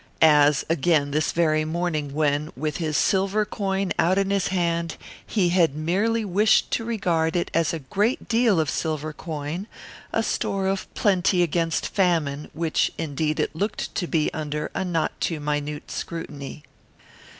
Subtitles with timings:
[0.23, 5.49] As, again, this very morning when, with his silver coin out in his hand, he
[5.49, 9.67] had merely wished to regard it as a great deal of silver coin,
[10.11, 15.11] a store of plenty against famine, which indeed it looked to be under a not
[15.21, 16.63] too minute scrutiny.